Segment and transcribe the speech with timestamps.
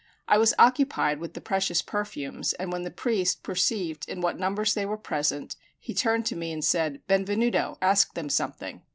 [0.27, 4.73] I was occupied with the precious perfumes, and when the priest perceived in what numbers
[4.73, 8.81] they were present he turned to me and said, "Benvenuto, ask them something."